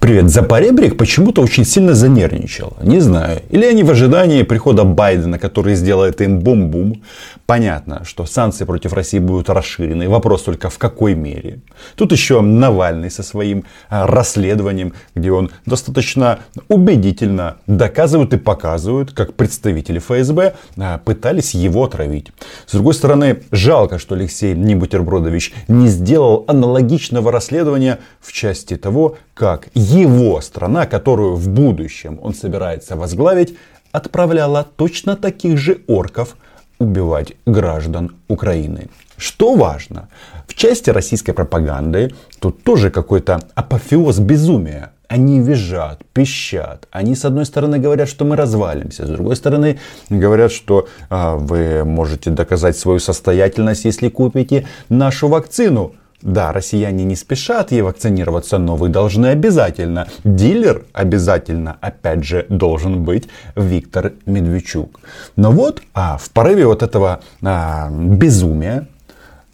[0.00, 2.76] Привет, Запоребрик почему-то очень сильно занервничал.
[2.80, 3.42] Не знаю.
[3.50, 7.02] Или они в ожидании прихода Байдена, который сделает им бум-бум.
[7.46, 10.08] Понятно, что санкции против России будут расширены.
[10.08, 11.60] Вопрос только в какой мере.
[11.96, 16.38] Тут еще Навальный со своим а, расследованием, где он достаточно
[16.68, 22.28] убедительно доказывает и показывает, как представители ФСБ а, пытались его отравить.
[22.66, 29.68] С другой стороны, жалко, что Алексей Небутербродович не сделал аналогичного расследования в части того, как
[29.88, 33.56] его страна, которую в будущем он собирается возглавить,
[33.92, 36.36] отправляла точно таких же орков
[36.78, 38.88] убивать граждан Украины.
[39.16, 40.08] Что важно,
[40.46, 44.92] в части российской пропаганды тут тоже какой-то апофеоз безумия.
[45.08, 46.86] Они визжат, пищат.
[46.90, 51.82] Они с одной стороны говорят, что мы развалимся, с другой стороны говорят, что а, вы
[51.84, 55.94] можете доказать свою состоятельность, если купите нашу вакцину.
[56.22, 60.08] Да, россияне не спешат ей вакцинироваться, но вы должны обязательно.
[60.24, 64.98] Дилер обязательно, опять же, должен быть Виктор Медведчук.
[65.36, 68.88] Но вот а, в порыве вот этого а, безумия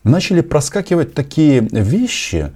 [0.04, 2.50] начали проскакивать такие вещи,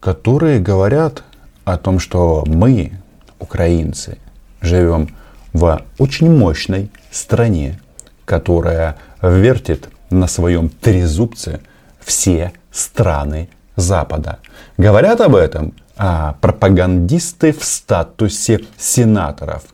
[0.00, 1.22] которые говорят
[1.64, 2.92] о том, что мы,
[3.38, 4.16] украинцы,
[4.62, 5.14] живем
[5.52, 7.78] в очень мощной стране,
[8.24, 11.60] которая вертит на своем трезубце
[12.00, 14.38] все страны Запада.
[14.78, 19.64] Говорят об этом а, пропагандисты в статусе сенаторов.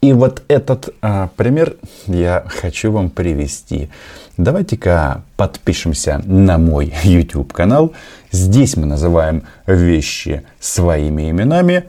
[0.00, 3.90] И вот этот а, пример я хочу вам привести.
[4.36, 7.92] Давайте-ка подпишемся на мой YouTube канал.
[8.30, 11.84] Здесь мы называем вещи своими именами.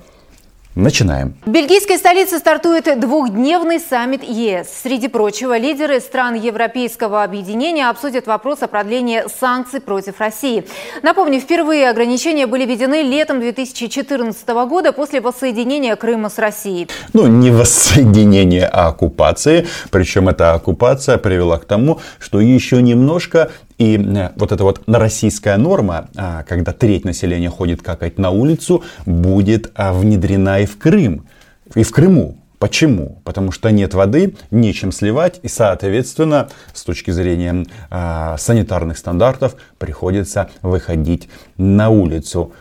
[0.76, 1.34] Начинаем.
[1.46, 4.70] В бельгийской столице стартует двухдневный саммит ЕС.
[4.84, 10.66] Среди прочего, лидеры стран Европейского объединения обсудят вопрос о продлении санкций против России.
[11.04, 16.88] Напомню, впервые ограничения были введены летом 2014 года после воссоединения Крыма с Россией.
[17.12, 19.68] Ну, не воссоединение, а оккупации.
[19.90, 25.58] Причем эта оккупация привела к тому, что еще немножко и э, вот эта вот российская
[25.58, 31.26] норма, а, когда треть населения ходит какать на улицу, будет а, внедрена и в Крым,
[31.74, 32.38] и в Крыму.
[32.60, 33.20] Почему?
[33.24, 40.52] Потому что нет воды, нечем сливать, и, соответственно, с точки зрения э, санитарных стандартов, приходится
[40.62, 41.28] выходить
[41.58, 42.54] на улицу.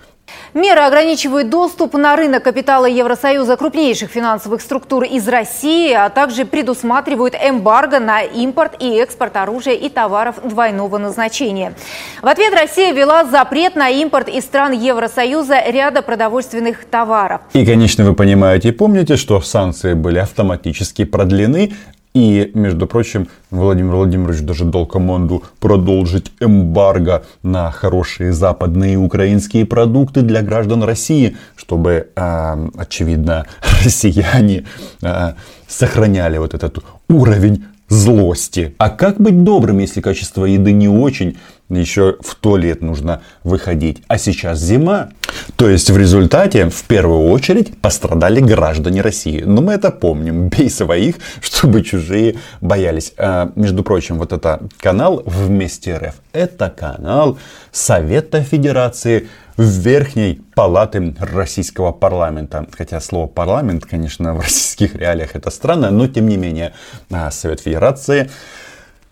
[0.53, 7.35] Меры ограничивают доступ на рынок капитала Евросоюза крупнейших финансовых структур из России, а также предусматривают
[7.35, 11.75] эмбарго на импорт и экспорт оружия и товаров двойного назначения.
[12.21, 17.43] В ответ Россия ввела запрет на импорт из стран Евросоюза ряда продовольственных товаров.
[17.53, 21.75] И, конечно, вы понимаете и помните, что санкции были автоматически продлены,
[22.13, 30.23] и, между прочим, Владимир Владимирович даже дал команду продолжить эмбарго на хорошие западные украинские продукты
[30.23, 33.47] для граждан России, чтобы, э, очевидно,
[33.85, 34.65] россияне
[35.03, 35.35] э,
[35.69, 38.75] сохраняли вот этот уровень злости.
[38.79, 41.39] А как быть добрым, если качество еды не очень?
[41.71, 44.03] Еще в туалет нужно выходить.
[44.09, 45.11] А сейчас зима.
[45.57, 49.43] То есть в результате в первую очередь пострадали граждане России.
[49.47, 50.49] Но мы это помним.
[50.51, 53.15] Бей своих, чтобы чужие боялись.
[53.17, 56.15] А, между прочим, вот это канал Вместе РФ.
[56.33, 57.39] Это канал
[57.71, 62.67] Совета Федерации Верхней Палаты Российского парламента.
[62.77, 66.73] Хотя слово парламент, конечно, в российских реалиях это странно, но тем не менее
[67.13, 68.29] а, Совет Федерации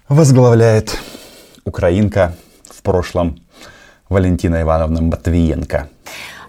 [0.08, 0.98] возглавляет
[1.64, 2.34] украинка
[2.88, 3.37] прошлом
[4.09, 5.88] Валентина Ивановна Матвиенко.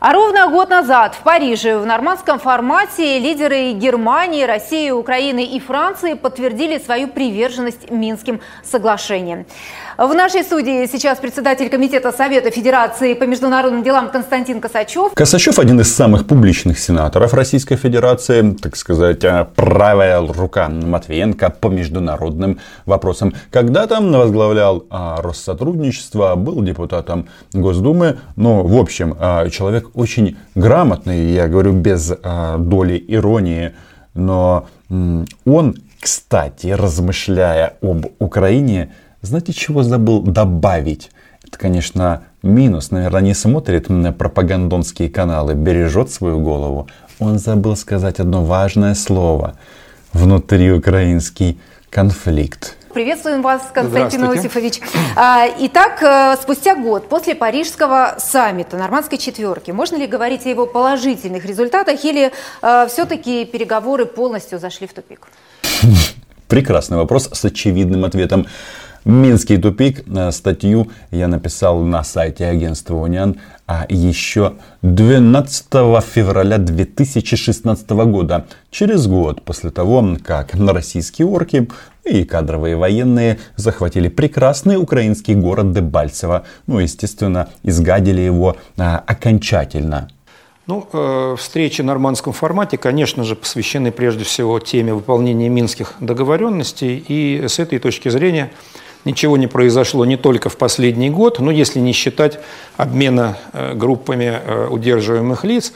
[0.02, 6.14] А ровно год назад в Париже в нормандском формате лидеры Германии, России, Украины и Франции
[6.14, 9.46] подтвердили свою приверженность Минским соглашениям.
[9.98, 15.12] В нашей студии сейчас председатель Комитета Совета Федерации по международным делам Константин Косачев.
[15.14, 21.68] Косачев один из самых публичных сенаторов Российской Федерации, так сказать, а, правая рука Матвиенко по
[21.68, 23.34] международным вопросам.
[23.52, 31.48] Когда-то возглавлял а, Россотрудничество, был депутатом Госдумы, но в общем а, человек очень грамотный, я
[31.48, 33.74] говорю без доли иронии,
[34.14, 34.68] но
[35.46, 41.12] он, кстати, размышляя об Украине, знаете, чего забыл добавить?
[41.46, 42.92] Это, конечно, минус.
[42.92, 46.88] Наверное, не смотрит на пропагандонские каналы, бережет свою голову.
[47.20, 49.56] Он забыл сказать одно важное слово.
[50.14, 51.60] Внутриукраинский
[51.90, 52.78] конфликт.
[52.94, 54.82] Приветствуем вас, Константин Иосифович.
[55.16, 60.66] А, итак, э, спустя год после Парижского саммита Нормандской четверки, можно ли говорить о его
[60.66, 62.32] положительных результатах или
[62.62, 65.28] э, все-таки переговоры полностью зашли в тупик?
[66.48, 68.48] Прекрасный вопрос с очевидным ответом.
[69.06, 70.04] Минский тупик.
[70.32, 73.38] Статью я написал на сайте агентства Униан
[73.72, 75.66] а еще 12
[76.04, 81.70] февраля 2016 года, через год после того, как российские орки
[82.04, 86.48] и кадровые военные захватили прекрасный украинский город Дебальцево.
[86.66, 90.10] Ну, естественно, изгадили его а, окончательно.
[90.66, 97.04] Ну, э, встречи в нормандском формате, конечно же, посвящены прежде всего теме выполнения минских договоренностей.
[97.08, 98.50] И с этой точки зрения
[99.06, 102.40] ничего не произошло не только в последний год, но если не считать
[102.78, 105.74] обмена э, группами э, удерживаемых лиц.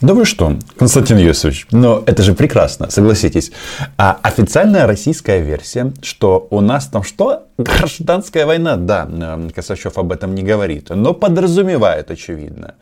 [0.00, 3.52] Да вы что, Константин Юсович, но это же прекрасно, согласитесь.
[3.96, 7.46] А официальная российская версия, что у нас там что?
[7.58, 12.74] Гражданская война, да, э, Косачев об этом не говорит, но подразумевает очевидно.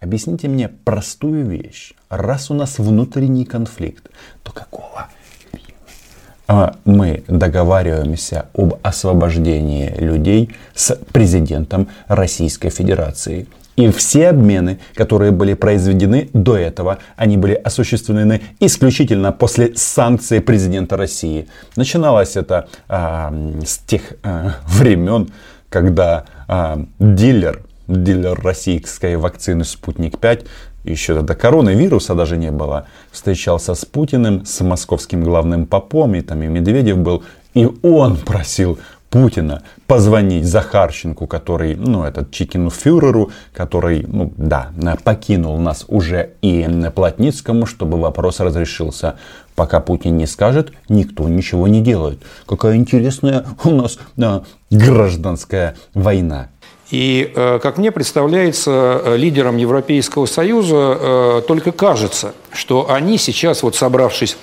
[0.00, 1.92] Объясните мне простую вещь.
[2.10, 4.10] Раз у нас внутренний конфликт,
[4.42, 5.08] то какого
[6.84, 13.46] мы договариваемся об освобождении людей с президентом Российской Федерации.
[13.76, 20.96] И все обмены, которые были произведены до этого, они были осуществлены исключительно после санкций президента
[20.96, 21.48] России.
[21.74, 25.30] Начиналось это а, с тех а, времен,
[25.70, 30.46] когда а, дилер дилер российской вакцины «Спутник-5»,
[30.92, 36.42] еще тогда коронавируса даже не было, встречался с Путиным, с московским главным попом, и там
[36.42, 38.78] и Медведев был, и он просил
[39.14, 44.72] Путина позвонить Захарченку, который, ну, этот Чикину фюреру, который, ну, да,
[45.04, 49.14] покинул нас уже и Плотницкому, чтобы вопрос разрешился.
[49.54, 52.20] Пока Путин не скажет, никто ничего не делает.
[52.44, 54.42] Какая интересная у нас да,
[54.72, 56.48] гражданская война.
[56.94, 63.64] И, э, как мне представляется, э, лидерам Европейского Союза э, только кажется, что они сейчас,
[63.64, 64.36] вот собравшись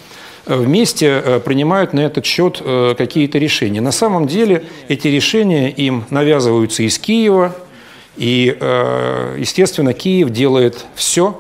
[0.45, 2.62] вместе, принимают на этот счет
[2.98, 3.80] какие-то решения.
[3.80, 7.56] На самом деле эти решения им навязываются из Киева,
[8.18, 8.57] и,
[9.38, 11.39] естественно, Киев делает все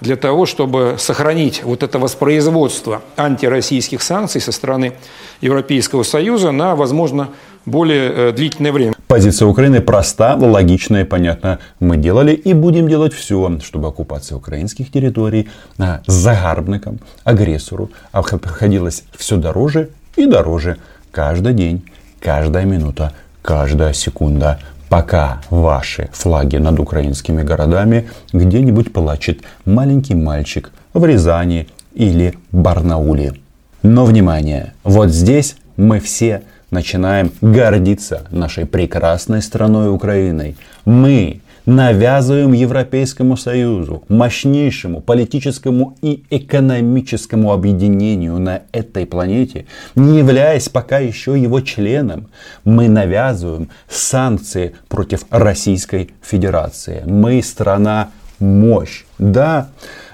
[0.00, 4.94] для того, чтобы сохранить вот это воспроизводство антироссийских санкций со стороны
[5.42, 7.28] Европейского Союза на, возможно,
[7.70, 8.94] более длительное время.
[9.06, 11.58] Позиция Украины проста, логична и понятна.
[11.80, 15.48] Мы делали и будем делать все, чтобы оккупация украинских территорий
[15.78, 20.76] а, загарбникам, агрессору обходилась все дороже и дороже
[21.10, 21.84] каждый день,
[22.20, 23.12] каждая минута,
[23.42, 32.34] каждая секунда пока ваши флаги над украинскими городами где-нибудь плачет маленький мальчик в Рязани или
[32.52, 33.34] Барнауле.
[33.82, 40.56] Но внимание, вот здесь мы все начинаем гордиться нашей прекрасной страной Украиной.
[40.84, 50.98] Мы навязываем Европейскому Союзу, мощнейшему политическому и экономическому объединению на этой планете, не являясь пока
[50.98, 52.28] еще его членом,
[52.64, 57.02] мы навязываем санкции против Российской Федерации.
[57.04, 59.04] Мы страна мощь.
[59.18, 59.68] Да,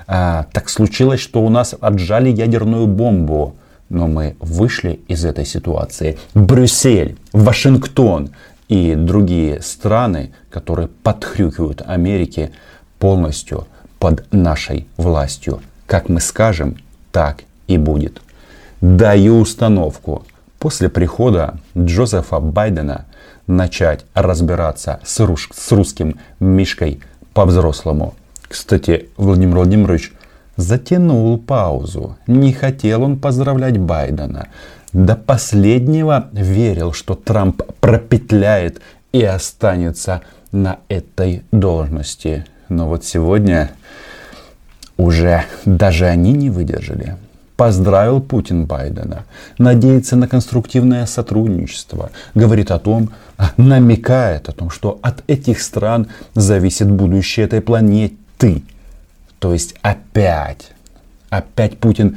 [0.08, 3.54] а, так случилось, что у нас отжали ядерную бомбу.
[3.88, 6.19] Но мы вышли из этой ситуации.
[6.34, 8.31] Брюссель, Вашингтон
[8.69, 12.50] и другие страны, которые подхрюкивают Америке
[12.98, 13.66] полностью
[13.98, 15.60] под нашей властью.
[15.86, 16.76] Как мы скажем,
[17.12, 18.20] так и будет.
[18.81, 20.25] Даю установку
[20.58, 23.04] после прихода Джозефа Байдена
[23.46, 27.00] начать разбираться с, рус- с русским Мишкой
[27.34, 28.14] по-взрослому.
[28.48, 30.13] Кстати, Владимир Владимирович
[30.56, 32.16] затянул паузу.
[32.26, 34.48] Не хотел он поздравлять Байдена.
[34.93, 38.81] До последнего верил, что Трамп пропетляет
[39.12, 42.46] и останется на этой должности.
[42.69, 43.70] Но вот сегодня
[44.96, 47.17] уже даже они не выдержали.
[47.56, 49.24] Поздравил Путин Байдена.
[49.58, 52.10] Надеется на конструктивное сотрудничество.
[52.34, 53.10] Говорит о том,
[53.56, 58.62] намекает о том, что от этих стран зависит будущее этой планеты.
[59.44, 60.72] То есть опять,
[61.29, 62.17] опять Путин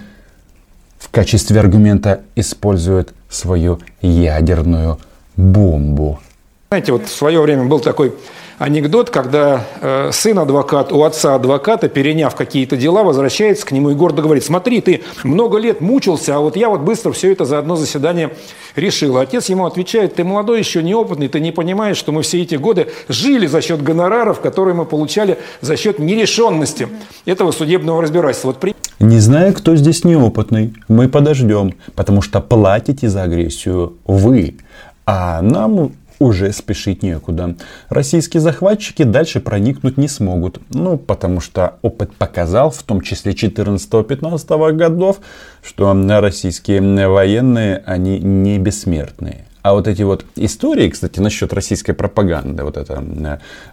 [0.97, 4.97] в качестве аргумента использует свою ядерную
[5.35, 6.21] бомбу.
[6.69, 8.15] Знаете, вот в свое время был такой
[8.57, 13.93] анекдот, когда э, сын адвокат у отца адвоката, переняв какие-то дела, возвращается к нему и
[13.93, 17.59] гордо говорит, смотри, ты много лет мучился, а вот я вот быстро все это за
[17.59, 18.31] одно заседание
[18.75, 19.17] решил.
[19.17, 22.87] Отец ему отвечает, ты молодой еще, неопытный, ты не понимаешь, что мы все эти годы
[23.07, 26.87] жили за счет гонораров, которые мы получали за счет нерешенности
[27.25, 28.49] этого судебного разбирательства.
[28.49, 28.75] Вот при...
[28.99, 34.57] Не знаю, кто здесь неопытный, мы подождем, потому что платите за агрессию вы,
[35.05, 37.55] а нам уже спешить некуда.
[37.89, 40.59] Российские захватчики дальше проникнуть не смогут.
[40.69, 45.19] Ну, потому что опыт показал, в том числе 14-15 годов,
[45.63, 49.47] что российские военные, они не бессмертные.
[49.67, 53.03] А вот эти вот истории, кстати, насчет российской пропаганды, вот это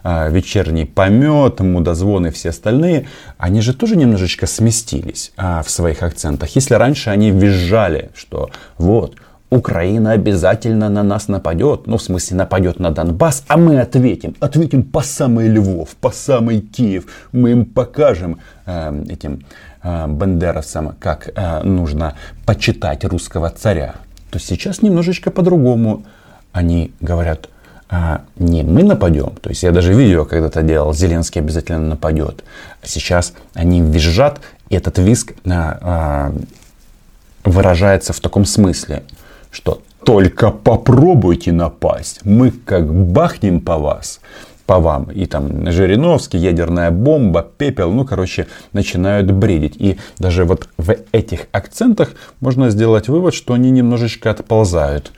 [0.03, 6.03] э, вечерний помет, мудозвон и все остальные, они же тоже немножечко сместились э, в своих
[6.03, 6.53] акцентах.
[6.53, 9.15] Если раньше они визжали, что вот,
[9.49, 14.83] Украина обязательно на нас нападет, ну в смысле нападет на Донбасс, а мы ответим, ответим
[14.83, 19.45] по самый Львов, по самый Киев, мы им покажем э, этим
[19.83, 23.95] э, бандеровцам, как э, нужно почитать русского царя.
[24.31, 26.03] То сейчас немножечко по-другому.
[26.51, 27.49] Они говорят,
[27.87, 29.35] а, не мы нападем.
[29.41, 32.43] То есть я даже видео когда-то делал, Зеленский обязательно нападет.
[32.81, 36.33] А сейчас они визжат, и этот визг а, а,
[37.43, 39.03] выражается в таком смысле,
[39.55, 44.19] что только попробуйте напасть, мы как бахнем по вас,
[44.65, 45.05] по вам.
[45.11, 49.77] И там Жириновский, ядерная бомба, пепел, ну, короче, начинают бредить.
[49.77, 55.13] И даже вот в этих акцентах можно сделать вывод, что они немножечко отползают.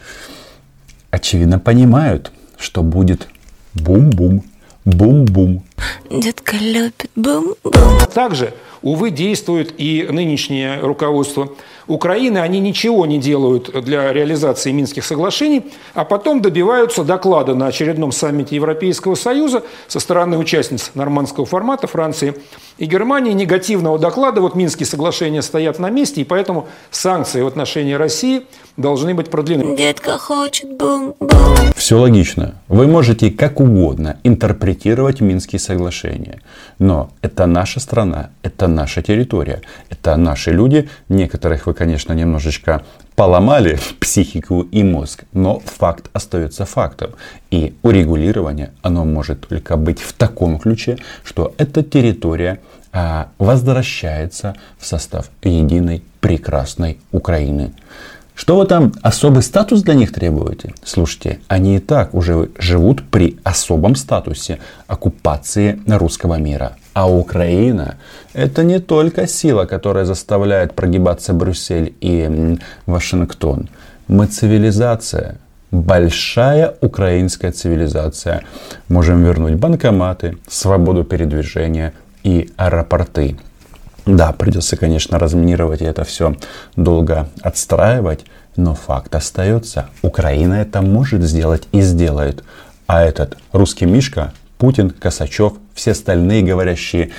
[1.09, 3.27] Очевидно, понимают, что будет
[3.73, 4.43] бум-бум,
[4.85, 5.63] бум-бум.
[6.11, 7.73] Детка любит бум-бум.
[8.13, 8.53] Также,
[8.83, 11.49] увы, действует и нынешнее руководство
[11.87, 15.63] Украины, они ничего не делают для реализации Минских соглашений,
[15.93, 22.35] а потом добиваются доклада на очередном саммите Европейского Союза со стороны участниц нормандского формата Франции
[22.77, 24.41] и Германии негативного доклада.
[24.41, 28.43] Вот Минские соглашения стоят на месте, и поэтому санкции в отношении России
[28.75, 29.75] должны быть продлены.
[29.75, 31.57] Детка хочет бум-бум.
[31.75, 32.55] Все логично.
[32.67, 36.41] Вы можете как угодно интерпретировать Минские соглашения.
[36.79, 40.89] Но это наша страна, это наша территория, это наши люди.
[41.09, 42.83] Некоторых вы, конечно, немножечко
[43.15, 47.11] поломали психику и мозг, но факт остается фактом.
[47.51, 52.59] И урегулирование, оно может только быть в таком ключе, что эта территория
[52.91, 57.73] а, возвращается в состав единой прекрасной Украины.
[58.37, 60.75] Что вы там особый статус для них требуете?
[60.83, 66.77] Слушайте, они и так уже живут при особом статусе оккупации русского мира.
[66.93, 67.95] А Украина
[68.33, 73.69] это не только сила, которая заставляет прогибаться Брюссель и Вашингтон.
[74.07, 75.37] Мы цивилизация,
[75.71, 78.43] большая украинская цивилизация.
[78.87, 81.91] Можем вернуть банкоматы, свободу передвижения
[82.23, 83.35] и аэропорты.
[84.07, 86.35] Да, придется, конечно, разминировать и это все
[86.77, 89.89] долго отстраивать, но факт остается.
[90.01, 92.43] Украина это может сделать и сделает.
[92.87, 97.11] А этот русский Мишка, Путин, Косачев, все остальные говорящие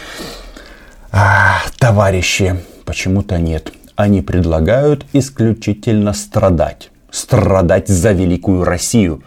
[1.11, 3.73] а, товарищи, почему-то нет.
[3.95, 6.91] Они предлагают исключительно страдать.
[7.11, 9.23] Страдать за великую Россию.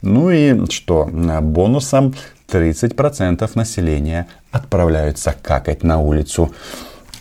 [0.00, 2.14] Ну и что, бонусом
[2.48, 6.52] 30% населения отправляются какать на улицу.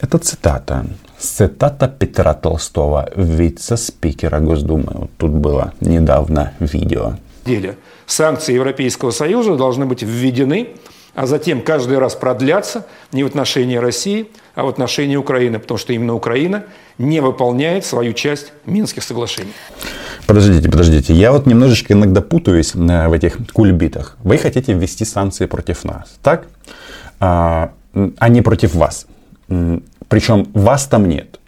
[0.02, 0.86] Это цитата.
[1.20, 4.92] Цитата Петра Толстого, вице-спикера Госдумы.
[4.94, 7.14] Вот тут было недавно видео.
[7.46, 7.76] Деле.
[8.08, 10.70] Санкции Европейского Союза должны быть введены,
[11.14, 15.94] а затем каждый раз продлятся не в отношении России, а в отношении Украины, потому что
[15.94, 16.64] именно Украина
[16.98, 19.54] не выполняет свою часть Минских соглашений.
[20.26, 21.14] Подождите, подождите.
[21.14, 24.18] Я вот немножечко иногда путаюсь э, в этих кульбитах.
[24.24, 26.48] Вы хотите ввести санкции против нас, так?
[27.20, 27.72] А,
[28.18, 29.06] а не против вас.
[30.12, 31.40] Причем вас там нет.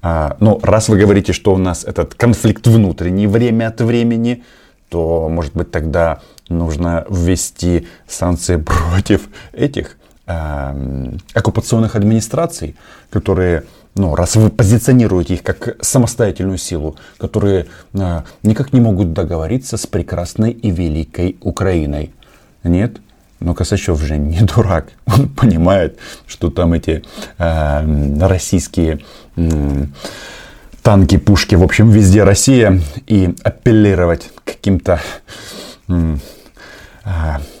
[0.00, 4.44] А, но раз вы говорите, что у нас этот конфликт внутренний время от времени,
[4.88, 12.76] то, может быть, тогда нужно ввести санкции против этих э, оккупационных администраций,
[13.10, 13.64] которые,
[13.96, 19.88] ну, раз вы позиционируете их как самостоятельную силу, которые э, никак не могут договориться с
[19.88, 22.12] прекрасной и великой Украиной.
[22.62, 23.00] Нет?
[23.40, 24.88] Но Косачев же не дурак.
[25.06, 27.02] Он понимает, что там эти
[27.38, 29.00] э, российские
[29.36, 29.86] э,
[30.82, 32.80] танки, пушки, в общем, везде Россия.
[33.06, 35.00] И апеллировать каким-то
[35.88, 36.16] э,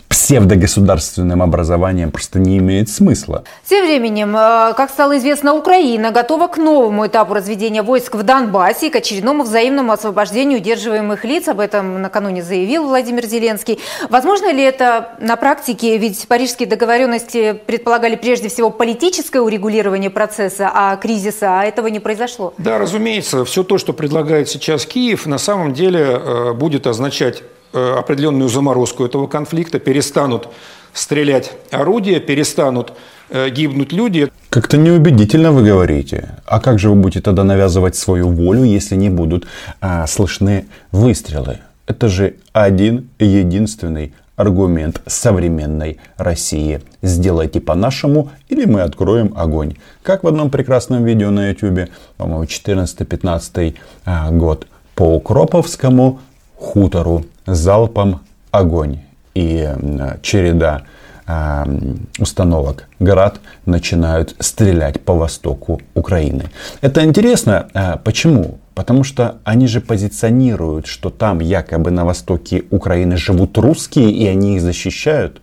[0.08, 3.44] псевдогосударственным образованием просто не имеет смысла.
[3.68, 8.86] Тем временем, э, как стало известно, Украина готова к новому этапу разведения войск в Донбассе
[8.86, 11.48] и к очередному взаимному освобождению удерживаемых лиц.
[11.48, 13.80] Об этом накануне заявил Владимир Зеленский.
[14.08, 15.98] Возможно ли это на практике?
[15.98, 22.54] Ведь парижские договоренности предполагали прежде всего политическое урегулирование процесса, а кризиса, а этого не произошло.
[22.58, 27.42] Да, разумеется, все то, что предлагает сейчас Киев, на самом деле э, будет означать
[27.74, 30.48] определенную заморозку этого конфликта, перестанут
[30.92, 32.92] стрелять орудия, перестанут
[33.30, 34.30] э, гибнуть люди.
[34.48, 36.36] Как-то неубедительно вы говорите.
[36.46, 39.46] А как же вы будете тогда навязывать свою волю, если не будут
[39.80, 41.58] а, слышны выстрелы?
[41.86, 46.80] Это же один единственный аргумент современной России.
[47.02, 49.74] Сделайте по-нашему, или мы откроем огонь.
[50.02, 54.66] Как в одном прекрасном видео на YouTube, по-моему, 14-15 а, год.
[54.94, 56.20] По Укроповскому
[56.64, 59.00] хутору залпом огонь.
[59.34, 59.68] И
[60.22, 60.82] череда
[62.18, 66.50] установок «Град» начинают стрелять по востоку Украины.
[66.82, 67.66] Это интересно.
[67.72, 68.58] А, почему?
[68.74, 74.56] Потому что они же позиционируют, что там якобы на востоке Украины живут русские, и они
[74.56, 75.40] их защищают.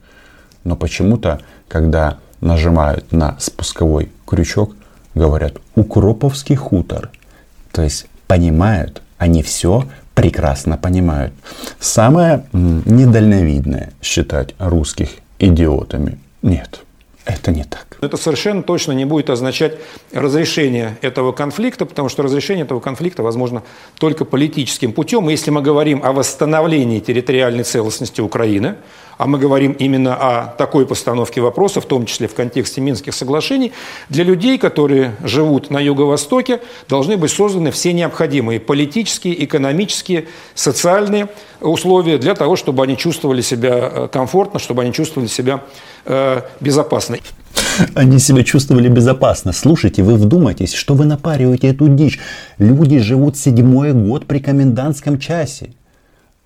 [0.63, 4.75] Но почему-то, когда нажимают на спусковой крючок,
[5.16, 7.10] говорят «Укроповский хутор».
[7.72, 9.86] То есть понимают, они все
[10.22, 11.34] прекрасно понимают.
[11.80, 15.10] Самое недальновидное считать русских
[15.40, 16.20] идиотами.
[16.44, 16.82] Нет,
[17.25, 17.90] это не так.
[18.01, 19.77] Это совершенно точно не будет означать
[20.12, 23.62] разрешение этого конфликта, потому что разрешение этого конфликта возможно
[24.00, 25.29] только политическим путем.
[25.29, 28.77] И если мы говорим о восстановлении территориальной целостности Украины,
[29.20, 33.72] а мы говорим именно о такой постановке вопроса, в том числе в контексте Минских соглашений,
[34.10, 41.29] для людей, которые живут на Юго-Востоке, должны быть созданы все необходимые политические, экономические, социальные
[41.60, 45.65] условия для того, чтобы они чувствовали себя э, комфортно, чтобы они чувствовали себя
[46.05, 47.20] э, безопасно.
[47.96, 49.53] Они себя чувствовали безопасно.
[49.53, 52.20] Слушайте, вы вдумайтесь, что вы напариваете эту дичь.
[52.58, 55.72] Люди живут седьмой год при комендантском часе.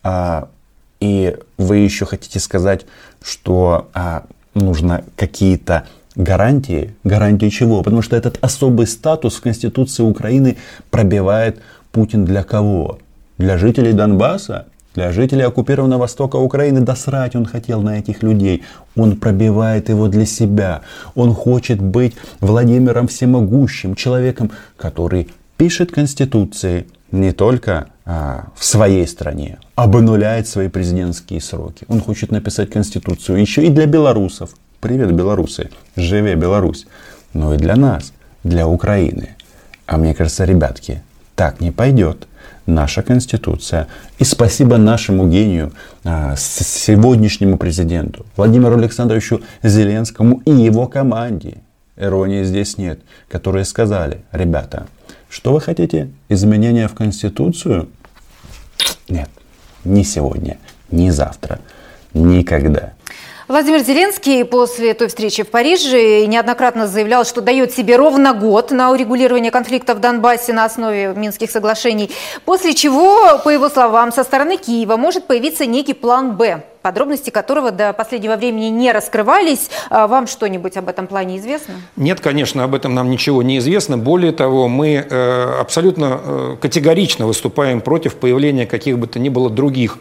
[0.03, 0.49] А,
[0.99, 2.85] и вы еще хотите сказать,
[3.23, 5.85] что а, нужно какие-то
[6.15, 6.95] гарантии.
[7.03, 7.81] Гарантии чего?
[7.83, 10.57] Потому что этот особый статус в Конституции Украины
[10.89, 12.99] пробивает Путин для кого?
[13.37, 14.67] Для жителей Донбасса?
[14.95, 18.63] Для жителей оккупированного востока Украины досрать он хотел на этих людей.
[18.95, 20.81] Он пробивает его для себя.
[21.15, 29.57] Он хочет быть Владимиром Всемогущим, человеком, который пишет конституции не только а, в своей стране,
[29.75, 31.85] обнуляет свои президентские сроки.
[31.89, 34.51] Он хочет написать конституцию еще и для белорусов.
[34.79, 36.87] Привет, белорусы, живе Беларусь.
[37.33, 38.13] Но и для нас,
[38.45, 39.35] для Украины.
[39.87, 41.03] А мне кажется, ребятки,
[41.35, 42.27] так не пойдет
[42.65, 43.87] наша Конституция.
[44.19, 51.57] И спасибо нашему гению, а, сегодняшнему президенту Владимиру Александровичу Зеленскому и его команде.
[51.97, 54.87] Иронии здесь нет, которые сказали, ребята,
[55.29, 56.09] что вы хотите?
[56.29, 57.89] Изменения в Конституцию?
[59.07, 59.29] Нет,
[59.83, 60.57] не сегодня,
[60.91, 61.59] не завтра,
[62.13, 62.93] никогда.
[63.47, 68.89] Владимир Зеленский после той встречи в Париже неоднократно заявлял, что дает себе ровно год на
[68.89, 72.09] урегулирование конфликта в Донбассе на основе Минских соглашений,
[72.43, 77.69] после чего, по его словам, со стороны Киева может появиться некий план «Б», подробности которого
[77.69, 79.69] до последнего времени не раскрывались.
[79.91, 81.75] А вам что-нибудь об этом плане известно?
[81.97, 83.95] Нет, конечно, об этом нам ничего не известно.
[83.95, 89.51] Более того, мы э, абсолютно э, категорично выступаем против появления каких бы то ни было
[89.51, 89.99] других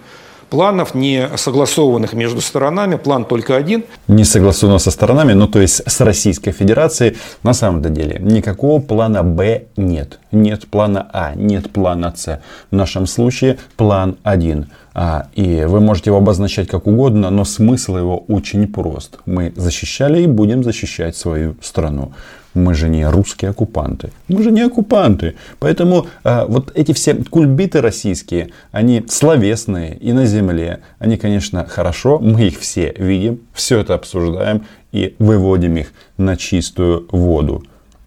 [0.54, 2.94] планов, не согласованных между сторонами.
[2.94, 3.82] План только один.
[4.06, 7.16] Не согласованного со сторонами, ну то есть с Российской Федерацией.
[7.42, 10.20] На самом деле никакого плана Б нет.
[10.30, 12.40] Нет плана А, нет плана С.
[12.70, 14.66] В нашем случае план один.
[14.94, 19.18] А, и вы можете его обозначать как угодно, но смысл его очень прост.
[19.26, 22.12] Мы защищали и будем защищать свою страну.
[22.54, 24.10] Мы же не русские оккупанты.
[24.28, 25.34] Мы же не оккупанты.
[25.58, 30.80] Поэтому э, вот эти все кульбиты российские, они словесные и на земле.
[30.98, 32.18] Они, конечно, хорошо.
[32.18, 34.62] Мы их все видим, все это обсуждаем
[34.92, 37.64] и выводим их на чистую воду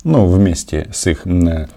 [0.08, 1.24] ну, вместе с их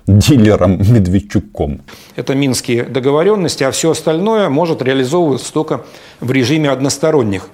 [0.06, 1.80] дилером Медведчуком.
[2.14, 5.84] Это минские договоренности, а все остальное может реализовываться только
[6.20, 7.48] в режиме односторонних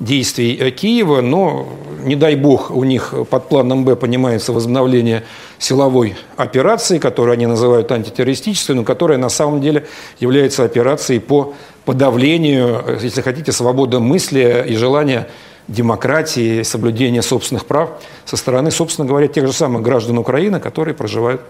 [0.00, 1.68] действий э, Киева, но,
[2.02, 5.24] не дай бог, у них под планом Б понимается возобновление
[5.58, 9.86] силовой операции, которую они называют антитеррористической, но которая на самом деле
[10.20, 15.28] является операцией по подавлению, э, если хотите, свободы мысли и желания
[15.68, 17.90] демократии, соблюдения собственных прав
[18.24, 21.40] со стороны, собственно говоря, тех же самых граждан Украины, которые проживают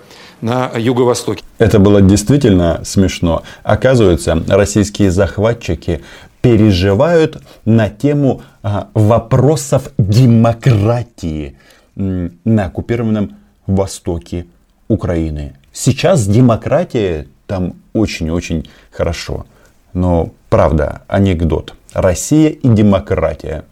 [0.41, 1.43] на юго-востоке.
[1.59, 3.43] Это было действительно смешно.
[3.63, 6.03] Оказывается, российские захватчики
[6.43, 11.57] переживают на тему а, вопросов демократии
[11.95, 14.47] на оккупированном востоке
[14.89, 15.55] Украины.
[15.73, 19.47] Сейчас демократия там очень-очень хорошо.
[19.93, 21.75] Но правда, анекдот.
[21.93, 23.65] Россия и демократия.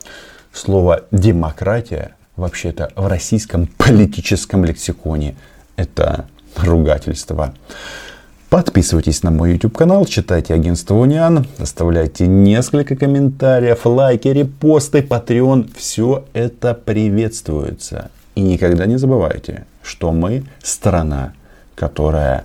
[0.53, 5.37] Слово «демократия» вообще-то в российском политическом лексиконе
[5.77, 7.55] это ругательство.
[8.51, 15.71] Подписывайтесь на мой YouTube канал, читайте агентство Униан, оставляйте несколько комментариев, лайки, репосты, Patreon.
[15.79, 18.11] Все это приветствуется.
[18.35, 21.33] И никогда не забывайте, что мы страна,
[21.77, 22.45] которая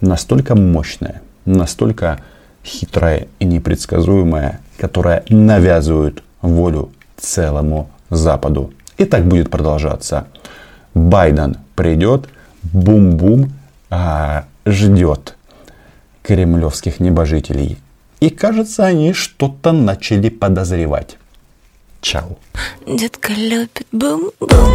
[0.00, 2.20] настолько мощная, настолько
[2.64, 8.72] хитрая и непредсказуемая, которая навязывает волю целому Западу.
[8.98, 10.28] И так будет продолжаться.
[10.94, 12.28] Байден придет,
[12.62, 13.50] бум-бум,
[13.90, 15.34] а, ждет
[16.30, 17.76] кремлевских небожителей
[18.20, 21.16] И кажется, они что-то начали подозревать.
[22.00, 22.38] Чао.
[22.86, 24.74] Детка любит бум-бум.